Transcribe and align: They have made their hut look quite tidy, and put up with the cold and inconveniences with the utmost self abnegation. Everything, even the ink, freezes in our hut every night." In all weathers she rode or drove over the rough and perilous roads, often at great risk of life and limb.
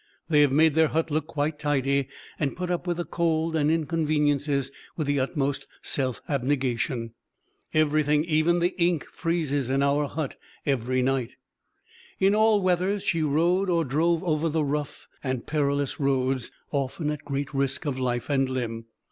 They 0.29 0.41
have 0.41 0.51
made 0.51 0.73
their 0.73 0.87
hut 0.87 1.11
look 1.11 1.27
quite 1.27 1.59
tidy, 1.59 2.07
and 2.39 2.55
put 2.55 2.71
up 2.71 2.87
with 2.87 2.97
the 2.97 3.05
cold 3.05 3.55
and 3.55 3.69
inconveniences 3.69 4.71
with 4.97 5.05
the 5.05 5.19
utmost 5.19 5.67
self 5.83 6.23
abnegation. 6.27 7.13
Everything, 7.71 8.25
even 8.25 8.57
the 8.57 8.73
ink, 8.81 9.05
freezes 9.13 9.69
in 9.69 9.83
our 9.83 10.07
hut 10.07 10.37
every 10.65 11.03
night." 11.03 11.35
In 12.17 12.33
all 12.33 12.63
weathers 12.63 13.03
she 13.03 13.21
rode 13.21 13.69
or 13.69 13.85
drove 13.85 14.23
over 14.23 14.49
the 14.49 14.63
rough 14.63 15.07
and 15.23 15.45
perilous 15.45 15.99
roads, 15.99 16.49
often 16.71 17.11
at 17.11 17.23
great 17.23 17.53
risk 17.53 17.85
of 17.85 17.99
life 17.99 18.27
and 18.27 18.49
limb. 18.49 18.85